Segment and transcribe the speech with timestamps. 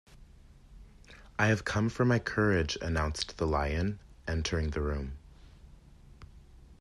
[1.37, 5.19] "I have come for my courage," announced the Lion, entering the room.